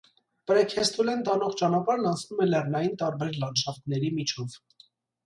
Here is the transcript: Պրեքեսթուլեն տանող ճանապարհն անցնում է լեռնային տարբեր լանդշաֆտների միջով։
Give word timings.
Պրեքեսթուլեն 0.51 1.19
տանող 1.27 1.53
ճանապարհն 1.59 2.07
անցնում 2.11 2.41
է 2.45 2.47
լեռնային 2.53 2.97
տարբեր 3.03 3.37
լանդշաֆտների 3.45 4.11
միջով։ 4.17 4.57